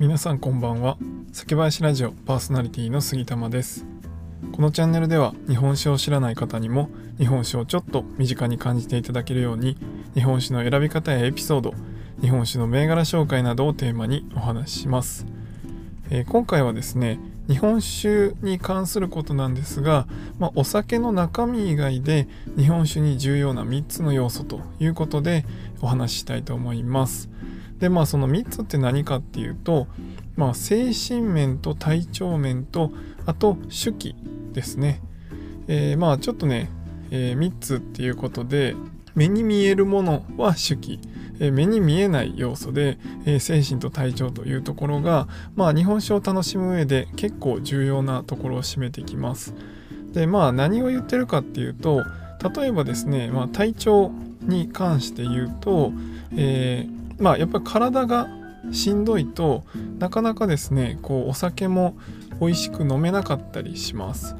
[0.00, 0.96] 皆さんこんばんは。
[1.32, 3.84] 酒林ラジオパーソナリティの杉玉です。
[4.52, 9.76] このチャンネルでは日本酒を知らない方にも日本酒をちょっと身近に感じていただけるように
[10.14, 11.74] 日本酒の選び方やエピソード
[12.20, 15.26] 日本酒の銘柄紹介などをテーマにお話しします、
[16.10, 17.18] えー、今回はですね
[17.48, 20.06] 日本酒に関することなんですが、
[20.38, 25.44] まあ、お酒の中身以外で日本酒に重要な3つの要素ということで
[25.80, 27.28] お話ししたいと思います。
[27.78, 29.86] でまあその3つって何かっていうと、
[30.36, 32.92] まあ、精神面と体調面と
[33.26, 34.16] あと手記
[34.52, 35.00] ですね。
[35.68, 36.70] えー、まあちょっとね、
[37.10, 38.74] えー、3つっていうことで
[39.14, 41.00] 目に見えるものは手記
[41.38, 49.54] 目に見えない要素で、え精神と体調というところが、まあ、日本酒を楽しむ上で結構重要なところを占めてきます。
[50.12, 52.02] でまあ何を言ってるかっていうと
[52.56, 54.10] 例えばですね、まあ、体調
[54.42, 55.92] に関して言うと、
[56.34, 58.28] えー、まあやっぱり体が
[58.72, 59.64] しんどいと
[59.98, 61.96] なかなかですねこうお酒も
[62.40, 64.36] 美味しく飲めなかったりします。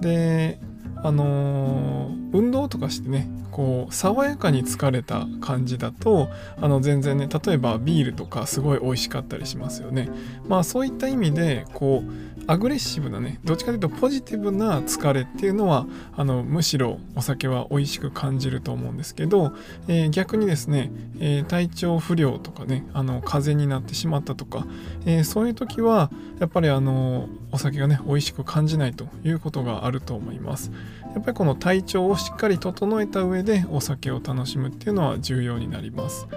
[0.00, 0.58] で
[1.02, 6.28] あのー、運動とかしてねこう爽やかに疲れた感じだと
[6.60, 10.08] あの全然ね例えばビールとかすごい美味しかったりしますよね
[10.48, 19.52] まあそういった意味でこうアグレッシブなねどっちかというとポジティブな疲れっていうのはあのむしろお酒は美味しく感じると思うんですけど、
[19.88, 24.66] えー、逆にですね、えー、体調不良とかねあの風邪になってしまったとか、
[25.04, 30.70] えー、そういう時はやっぱりあのお酒がね美味しく感じないということがあると思います。
[31.14, 36.28] やっぱりこの体調をしっかり整えた上でお酒を楽しむっていうのは重要になります。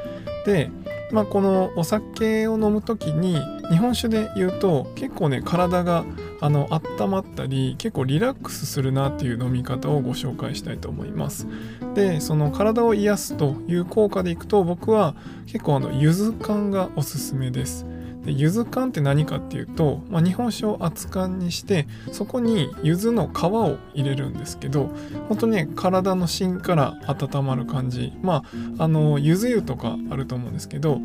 [0.45, 0.71] で、
[1.11, 6.05] まあ、このお酒を飲む時に日本酒で言うと結構ね体が
[6.41, 11.47] あの温まったり結構リラックスするなっていう飲み方をご紹介したいと思います。
[11.95, 15.16] でその体を癒すという効果でいくと僕は
[15.47, 17.85] 結構あの柚子缶がおすすめです。
[18.25, 24.91] で柚子缶って何かっていうと、まあ、日本酒を熱燗にしてそこに柚子の皮を入れるんですけど
[25.30, 28.13] 本当にね体の芯から温まる感じ。
[28.22, 28.44] ま
[28.78, 31.00] ああの柚子湯とかあると思うんですけど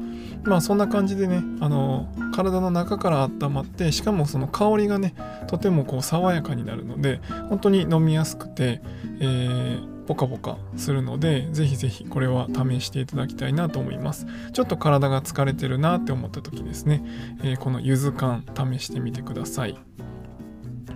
[0.45, 5.15] まあそんな感じでねあの体の中から温まってしかもその香りがね
[5.47, 8.81] とてもこう爽やかになるので本当に飲みやすくて、
[9.21, 14.27] えーポカポカするのでぜひぜひこれは試していただきたいなと思います。
[14.53, 17.03] ちょっと体が疲れてるなって思った時ですね、
[17.43, 19.79] えー、このゆず缶試してみてください。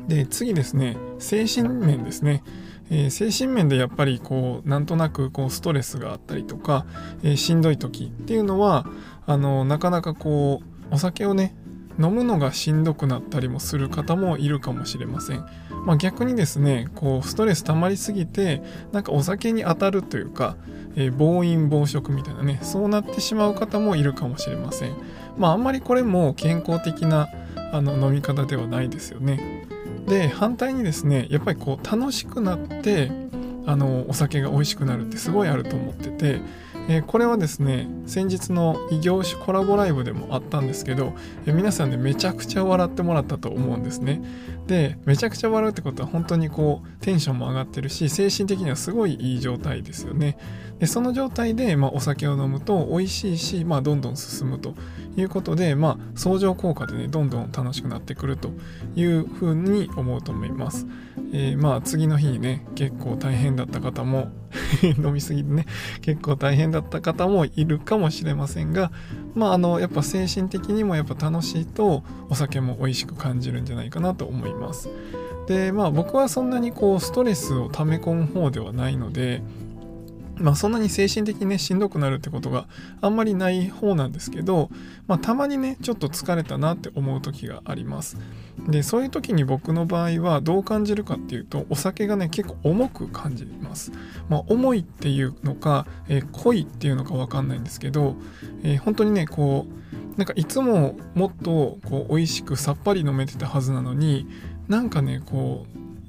[0.06, 0.96] で次ですね。
[1.18, 2.42] 精神面ですね。
[2.90, 6.86] えー、精神面でやっぱりこうなんとなくこうストレスがあったりとか、
[7.22, 8.86] えー、しんどい時っていうのは
[9.26, 11.54] あのなかなかこうお酒をね
[11.98, 15.44] 飲むのがしんどくなったりもする方もいるかもしれません。
[15.84, 20.56] まあ、逆にですねこうストレス溜まりすぎてなんかお酒に当たるというか、
[20.96, 24.94] えー、暴飲暴食みたいなねそうなってしまう方もいるかもしれません。
[25.36, 27.28] まああんまりこれも健康的な
[27.72, 29.66] あの飲み方ではないですよね。
[30.06, 33.10] で反対にですねやっぱりこう楽しくなって
[33.66, 36.40] あのお酒が美味しくなるってすごいあると思ってて
[36.88, 41.12] えー、これはですね先日の異業種コラボライブでもあったんですけど、
[41.46, 44.22] えー、皆さんでめちゃくちゃ笑ってもらったと思うんですね。
[44.66, 50.38] でめちゃくちゃ笑うってことは本当にこうテンションも上がってるし精神的にはすごいいい状態ですよね。
[50.78, 54.74] でその状態で、まあ、お酒を飲むと美味しいし、まあ、どんどん進むと
[55.16, 58.50] いうことで、まあ、相乗効果でねどんどん楽しくなってくると
[58.94, 60.86] いうふうに思うと思います、
[61.32, 64.30] えー、まあ次の日にね結構大変だった方も
[64.82, 65.66] 飲みすぎてね
[66.00, 68.92] 結構大変だった方もいるかもしれませんが
[69.34, 74.88] まああのやっぱ精神的にもやっぱ楽しいとお酒も美味しく感じるんじゃないかなと思います。
[75.48, 79.42] でまあ僕はそんなにこうストレスを溜め込む方ではないので
[80.40, 82.66] まあそんなに精神的にねしんどくなるってことが
[83.00, 84.70] あんまりない方なんですけど、
[85.06, 88.16] まあ、たまにねちょっと疲れたなって思う時があります。
[88.68, 93.92] でそういう時に僕の場合はどう感じるかっていうとお酒がね結構重く感じます、
[94.28, 98.16] まあ、重いっていうのか、えー、濃いっていうのか分かんないんですけど、
[98.64, 104.26] えー、本当にねこうなんかいつももっとこう美味しくさっぱり飲めてたはずなのに
[104.66, 105.66] なんかねこ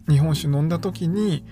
[0.07, 1.45] う日本酒飲んだ時に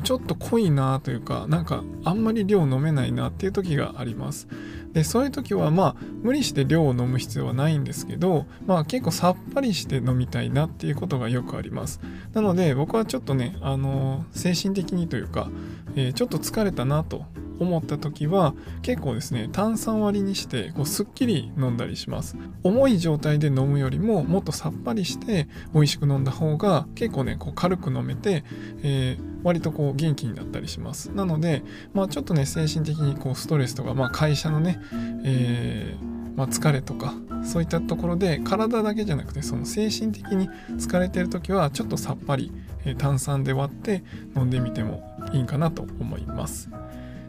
[0.00, 4.48] ちょっと濃いなというかなんかあんまり量飲めないなっていう時があります。
[4.92, 12.00] でそういう時はまあ無理して量を飲む必要はないんですけどまあ結構さっぱりして飲みたいなっていうことがよくあります。
[12.32, 15.50] なので僕はちょっとねあの精神的にというか、
[15.96, 17.24] えー、ちょっと疲れたなと
[17.58, 22.36] 思った時は結構ですね炭酸割りにしてこうすっきり飲んだりします。
[22.62, 28.44] 重い状態で飲むよりももっとさっぱりして美味しく飲んだ方が結構ねこう軽く飲めて、
[28.82, 31.10] えー、割とこう元気になったりします。
[31.12, 31.62] なので
[31.94, 34.80] まあちょっとね精神的にこうストレスとかまあ会社のね、
[35.24, 42.52] えーまあ、疲れとかそういったところで体だけじゃなくてその精神的に疲れてる時はちょっとさっぱり、
[42.84, 44.02] え炭酸で割って
[44.36, 45.02] 飲んでみても
[45.32, 46.70] いいかなと思います。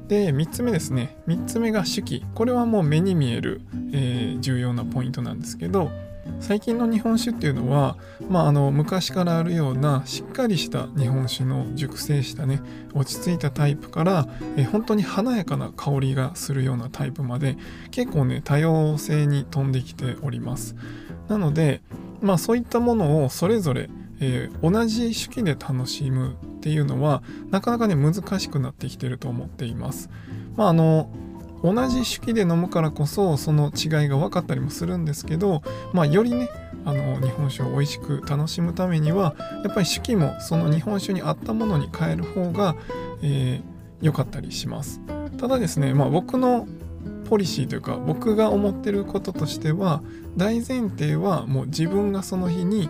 [0.08, 1.18] で3つ目ですね。
[1.28, 2.26] 3つ目が手記。
[2.36, 3.62] これはもう目に見える、
[3.92, 5.92] えー、重要なポイントなんですけど
[6.40, 7.98] 最近の日本酒っていうのは、
[8.30, 12.62] まあ、あの昔からあるようなしっかりした日本酒の熟成したね
[12.94, 17.58] 落ち着いたタイプから、え本当に華やかな香りがするようなタイプまで
[17.92, 20.76] 結構ね多様性に飛んできております。
[21.28, 21.82] なので、
[22.22, 30.10] まあ、そういったものをそれぞれ、えー、同じ手記で楽しむっていうのはなかなかね難しくなってきてると思っています。
[30.56, 31.10] まああの
[31.64, 35.64] 同じ手記で飲むからこそその違いが分かったりもするんですけど、
[35.94, 36.50] まあ、よりね
[36.86, 42.76] あの日本酒を美味しく楽しむためにはやっぱり手記もその日本酒に合ったものに変える方が
[43.22, 45.00] 良、えー、かったりします。
[45.38, 46.68] ただですね、まあ、僕の
[47.30, 50.04] ポリシーというか僕が思ってることとしては
[50.36, 52.90] 大前提はもう自分がその日に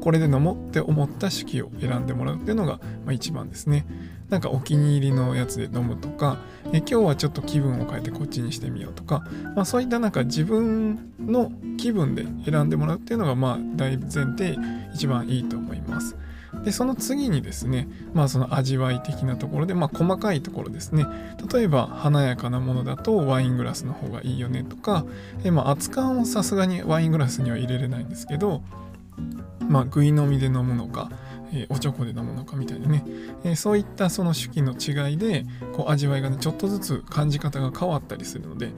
[0.00, 3.86] これで飲もうって思った手記を選んでもらうっていうのが、まあ、一番ですね。
[4.30, 6.38] なんかお気に入りのやつで飲むとか
[6.72, 9.24] え今日はちょっと気分を変えてこっちにしてみようとか、
[9.54, 14.56] まあ、そういったなんか自分の気分で選んでもらうっていうのがまあ大前提
[14.94, 16.16] 一番いいと思います。
[16.62, 21.04] でその次にですねまあその味わい的なところでまあ細かいところですね
[21.52, 25.04] 例えば華やかなものだとワイングラスの方がいいよねとか
[25.42, 28.62] えまあ熱燗をさすがにワイングラスには入れれないんですけど
[29.68, 31.10] まあぐい飲みで飲むのか
[31.54, 33.04] えー、おちょこで飲むのかみたいなね、
[33.44, 38.72] えー、そういったその手記の違いでこう味わいがねちょっとずつ感じ方が変わったりするので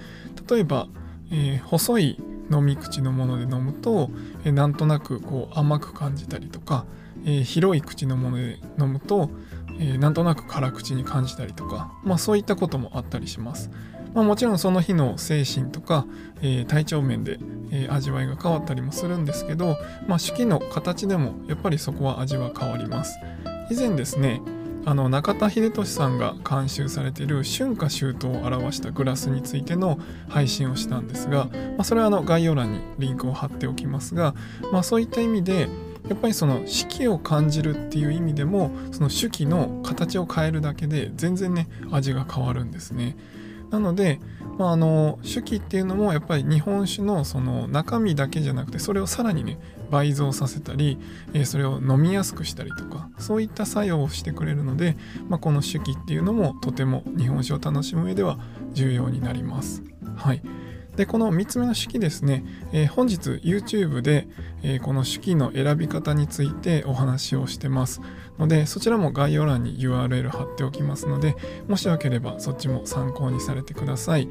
[0.49, 0.87] 例えば、
[1.33, 2.21] えー、細い
[2.51, 4.09] 飲み口のもので飲むと、
[4.45, 6.85] えなんとなくこう甘く感じたりとか、
[7.25, 9.31] え広い口のもので飲むと、
[9.79, 13.71] えなんとなく辛口に感じたりとか、まあ、そういったこともあったりします。
[14.15, 16.07] まあ、もちろんその日の精神とか、
[16.41, 17.39] えー、体調面で、
[17.71, 19.77] えー、味わいが変わったりもするんですけど、
[20.07, 23.19] まあ、式の形でもやっぱりそこは味は変わります
[23.71, 24.41] 以前ですね
[24.87, 34.35] あの中田秀俊さんが監修されている春夏秋冬を表したグラスについての配信をしたんですが、まあ、それはあの概要欄にリンクを貼っておきますが、
[34.73, 35.69] まあ、そういった意味で
[36.09, 43.17] やっぱりその四季を感じるっていう意味でもその手記の形を変えるだけで全然ね味が変わるんですね。
[43.71, 44.21] なので、
[44.59, 49.59] まあ、あの手記っていうのもやっぱり日本酒のその中身だけじゃなくてそれをさらにね
[49.91, 50.99] 倍増させたり、
[51.33, 54.97] えー、それを飲みやすくしたりとかそういった作用をしてくれるので、
[55.29, 58.39] まあ、この手記っていうのもとても日本酒を楽しむ上では
[58.73, 59.83] 重要になります。
[60.17, 60.43] はい
[60.97, 64.27] でこの3つ目の式ですね、えー、本日 YouTube で、
[64.63, 68.01] えー、この式の選び方についてお話をしてます
[68.39, 71.37] のでそちらも概要欄に URL 貼っておきますので
[71.69, 74.29] もしよければそっちも参考にされてください。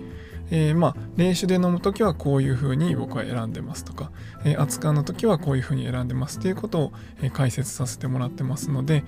[0.51, 4.11] えー、まあ練習で飲む時はこういう風に僕は選んでますとか、
[4.43, 9.03] えー、扱うの時はこういう風に選んでますっていうことを、え、解説させてもらってますので、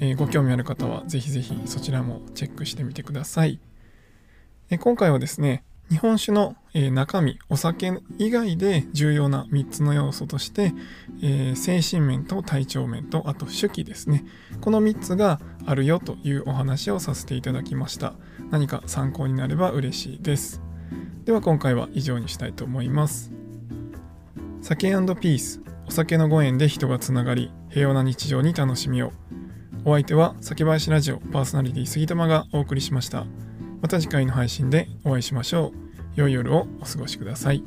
[0.00, 3.60] えご興味ある方はぜひぜひそちらもチェックしてみてください。
[4.70, 10.72] え今回はですね日本酒の、えー、中身お酒以外で重要な3つの要素として、
[11.20, 14.24] えー、精神面と体調面とあと手記ですね。
[14.60, 18.14] この3つがあるよというお話をさせていただきました。
[18.50, 20.62] 何か参考になれば嬉しいです。
[21.24, 23.32] では今回は以上にしたいと思います。
[24.62, 25.60] 酒ピース。
[25.88, 29.12] お酒のご縁で人がつながり平和な日常に楽しみを。
[29.84, 33.26] お相手は酒林ラジオパーソナリティ杉玉がお送りしました。
[33.80, 35.90] また次回の配信でお会いしましょう。
[36.16, 37.64] 良い夜をお過ごしください。